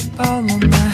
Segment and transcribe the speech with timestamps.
[0.00, 0.89] up all my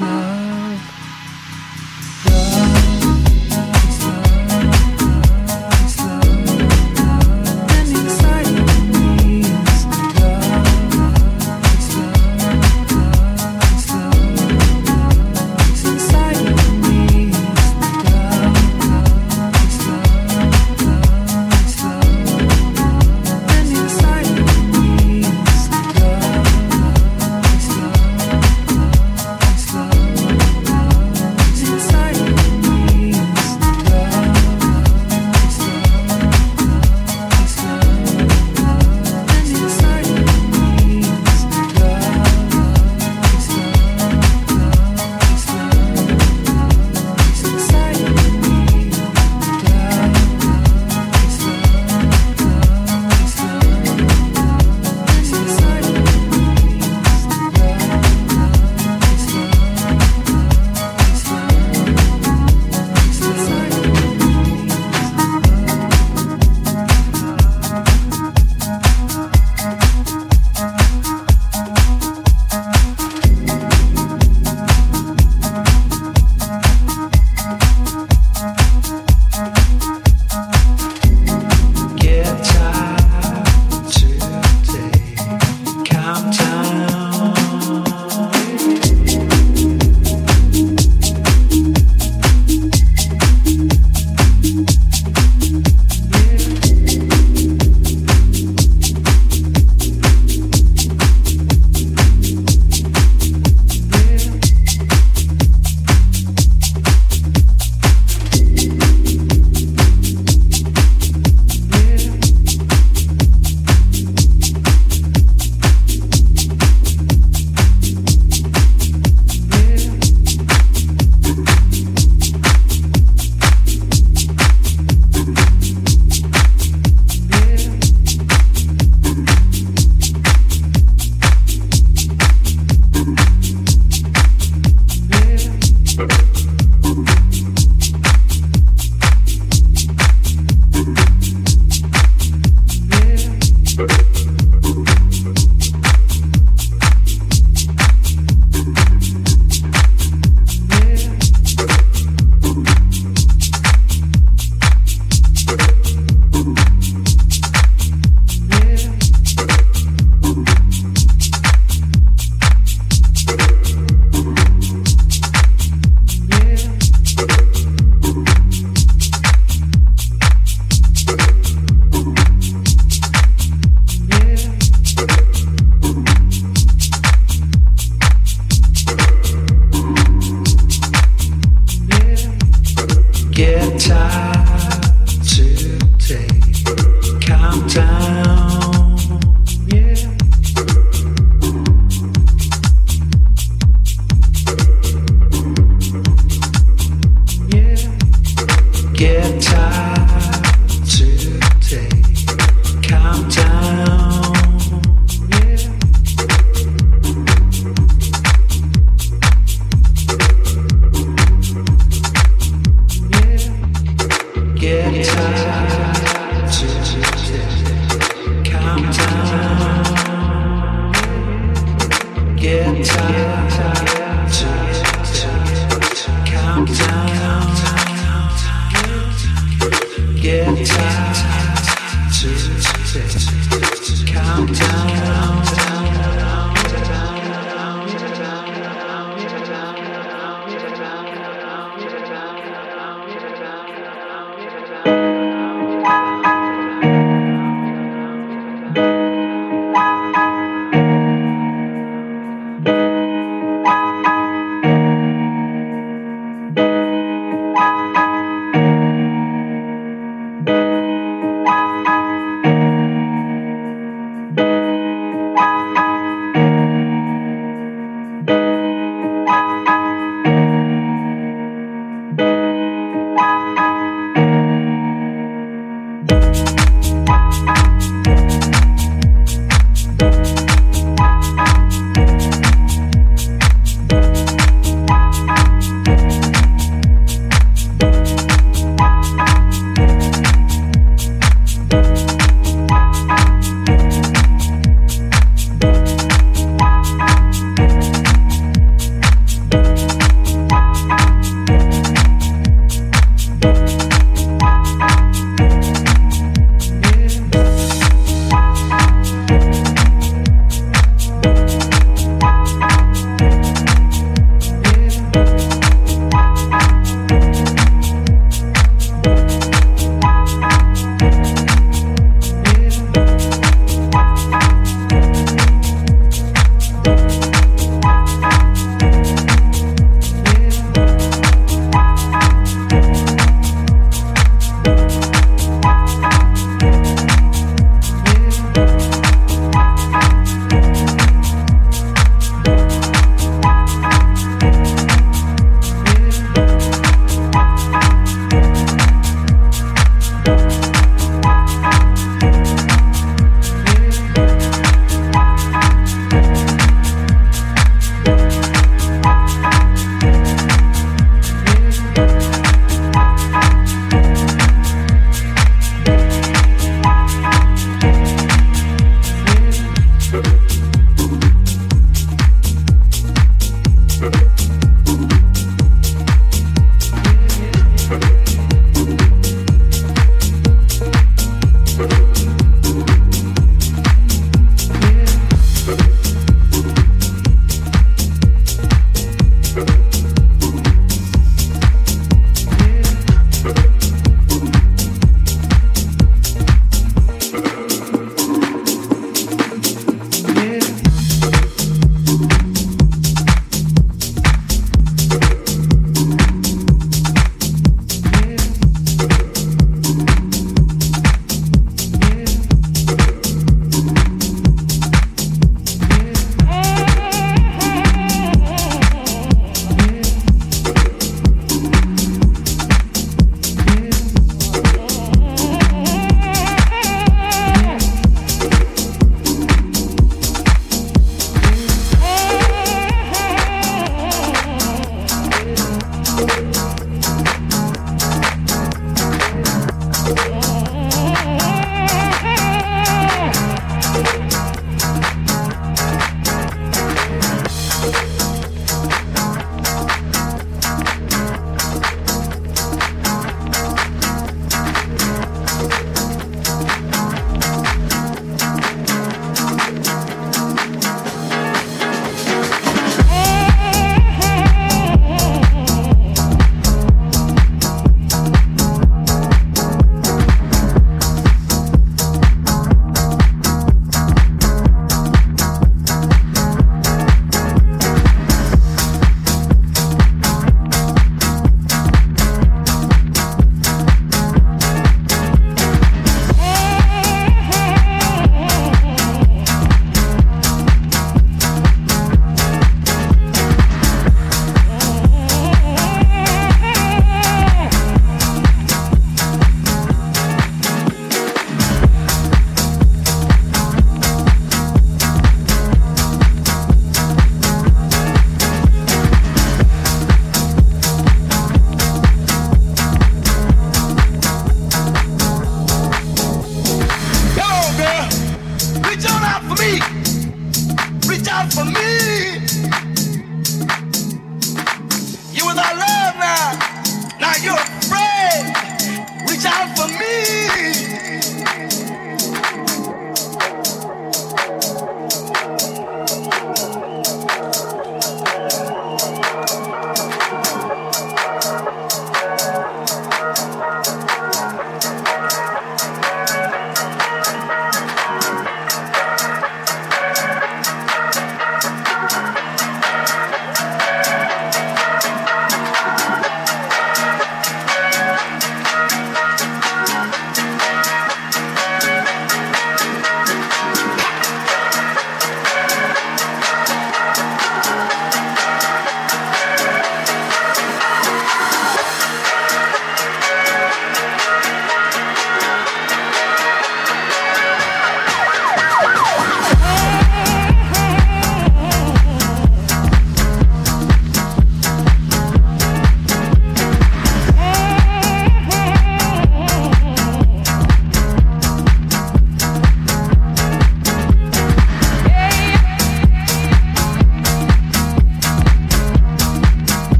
[0.00, 0.39] time.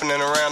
[0.00, 0.47] happening around.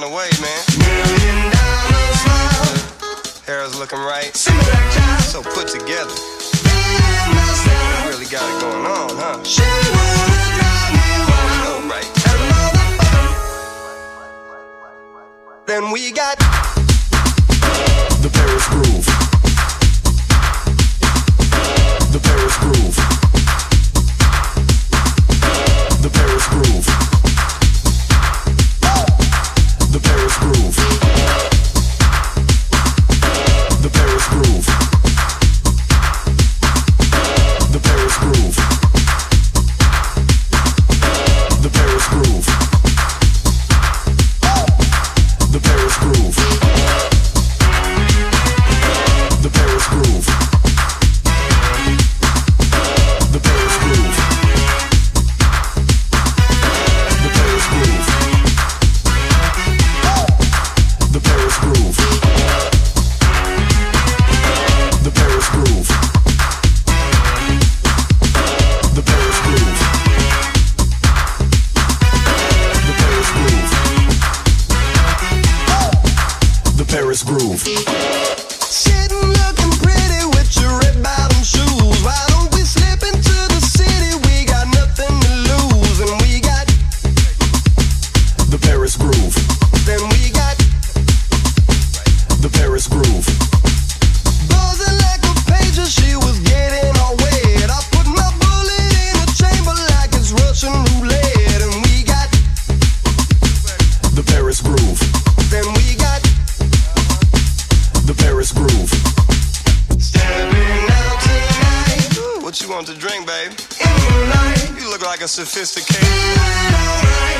[115.26, 116.06] a sophisticated.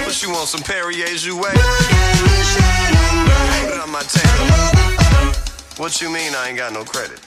[0.04, 1.54] But you want some Perrier Jouet.
[5.78, 7.20] What you mean I ain't got no credit?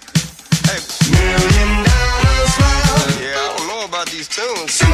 [0.68, 0.84] Hey.
[1.16, 2.52] Million dollars.
[3.24, 4.82] Yeah, I don't know about these tunes.
[4.82, 4.86] I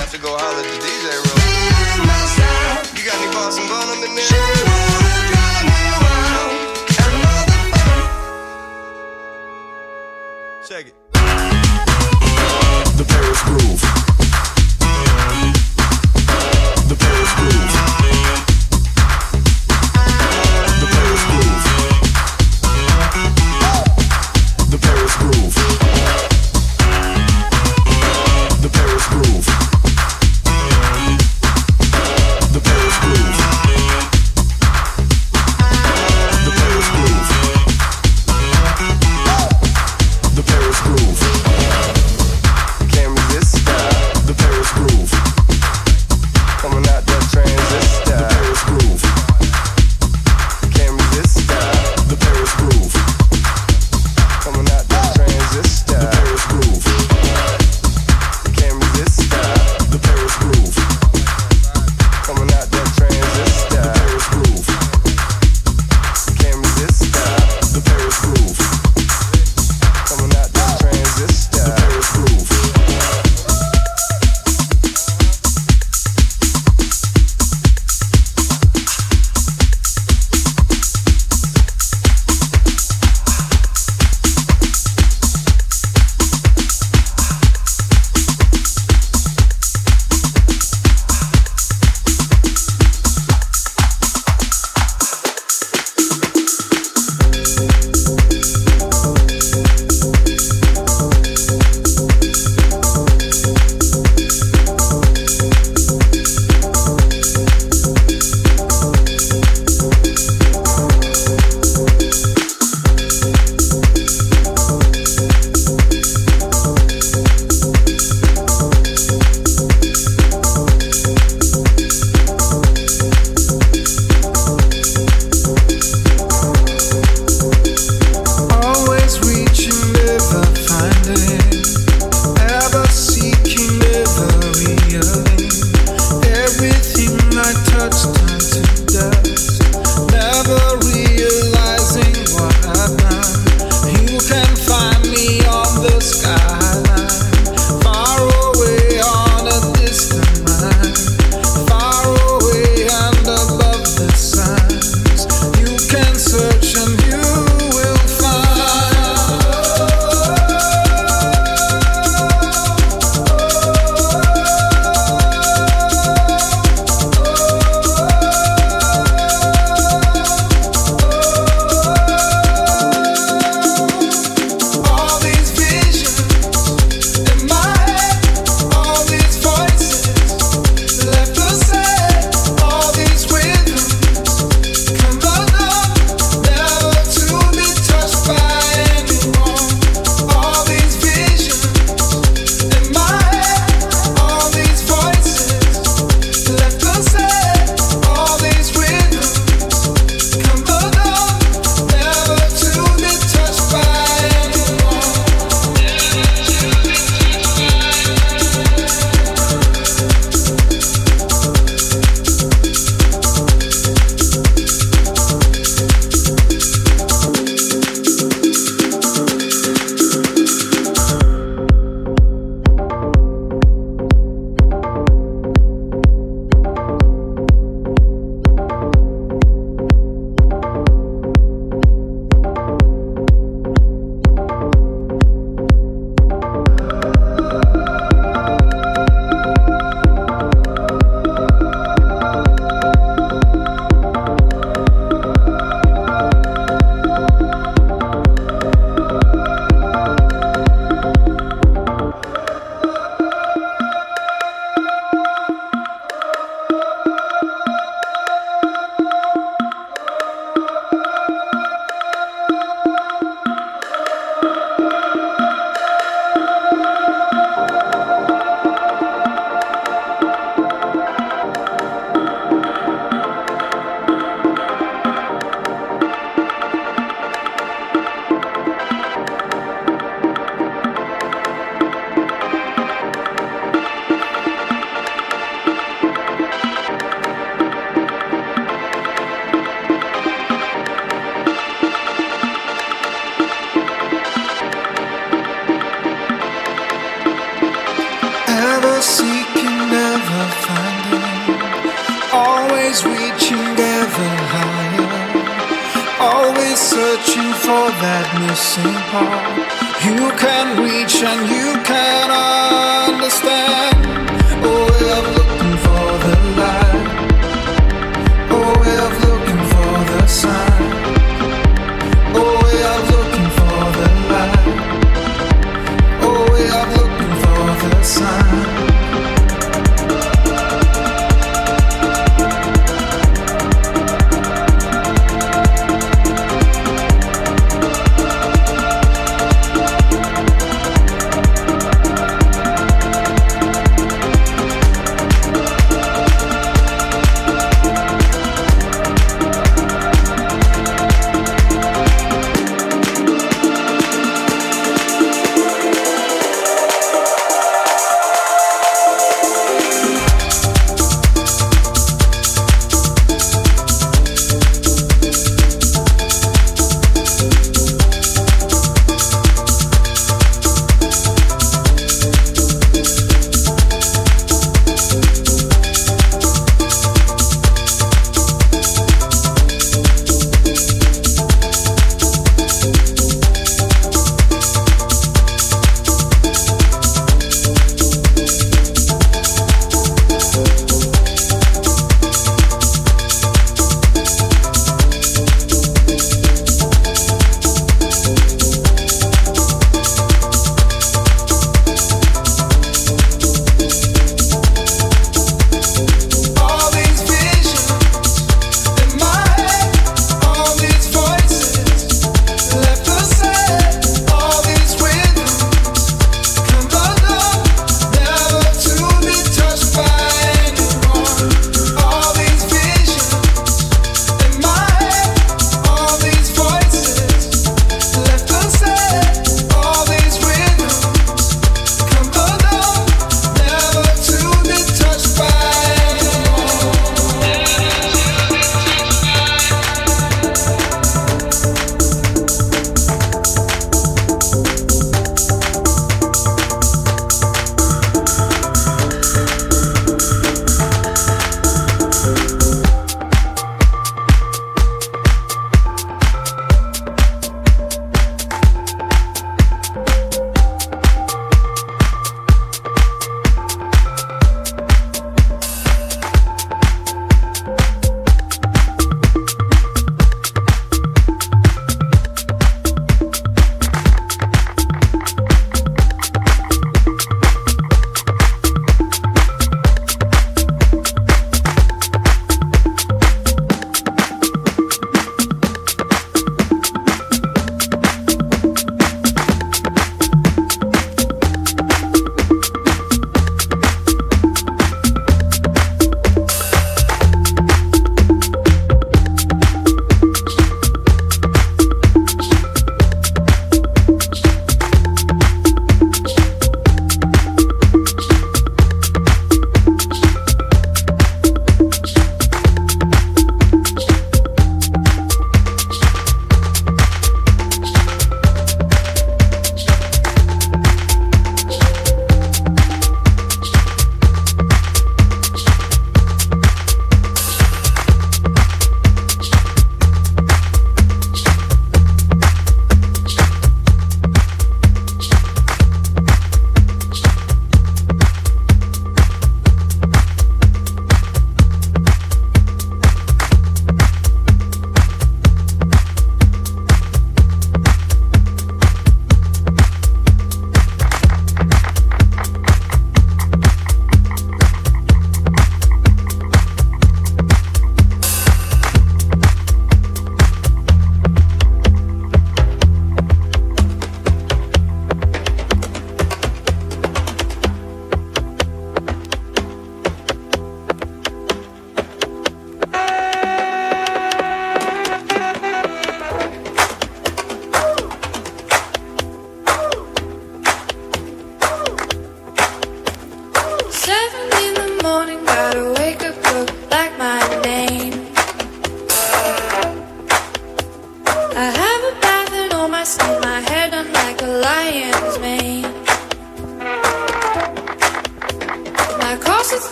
[0.00, 1.36] have to go holler at the DJ real
[2.96, 4.24] You got any Boston Bonham in there?
[10.66, 10.94] Check it.
[12.96, 14.05] The Paris Groove
[16.88, 17.85] the first groove.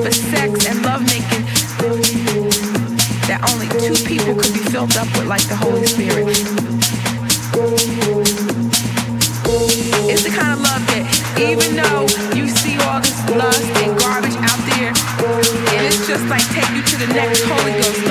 [0.00, 1.44] life of sex and lovemaking
[3.28, 6.28] that only two people could be filled up with like the Holy Spirit.
[10.08, 11.04] It's the kind of love that
[11.38, 14.92] even though you see all this lust and garbage out there,
[15.76, 18.09] and it's just like take you to the next Holy Ghost.